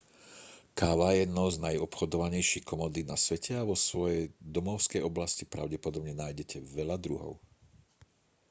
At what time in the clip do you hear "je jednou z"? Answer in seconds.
1.13-1.61